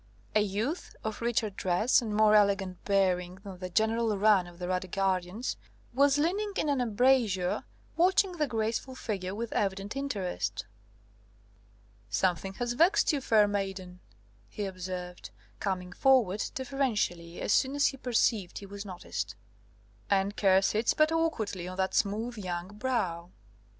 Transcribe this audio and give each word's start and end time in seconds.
A 0.35 0.39
youth, 0.39 0.95
of 1.03 1.21
richer 1.21 1.51
dress 1.51 2.01
and 2.01 2.15
more 2.15 2.33
elegant 2.33 2.83
bearing 2.85 3.35
than 3.43 3.59
the 3.59 3.69
general 3.69 4.17
run 4.17 4.47
of 4.47 4.57
the 4.57 4.67
Radegundians, 4.67 5.57
was 5.93 6.17
leaning 6.17 6.51
in 6.57 6.69
an 6.69 6.81
embrasure, 6.81 7.65
watching 7.95 8.31
the 8.31 8.47
graceful 8.47 8.95
figure 8.95 9.35
with 9.35 9.53
evident 9.53 9.95
interest. 9.95 10.65
"Something 12.09 12.55
has 12.55 12.73
vexed 12.73 13.13
you, 13.13 13.21
fair 13.21 13.47
maiden?" 13.47 13.99
he 14.49 14.65
observed, 14.65 15.29
coming 15.59 15.91
forward 15.91 16.43
deferentially 16.55 17.39
as 17.39 17.53
soon 17.53 17.75
as 17.75 17.85
he 17.85 17.97
perceived 17.97 18.57
he 18.57 18.65
was 18.65 18.83
noticed; 18.83 19.35
"and 20.09 20.35
care 20.35 20.63
sits 20.63 20.95
but 20.95 21.11
awkwardly 21.11 21.67
on 21.67 21.77
that 21.77 21.93
smooth 21.93 22.39
young 22.39 22.69
brow." 22.75 23.29